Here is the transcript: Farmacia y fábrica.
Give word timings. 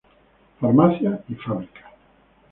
Farmacia 0.59 1.23
y 1.29 1.35
fábrica. 1.35 1.91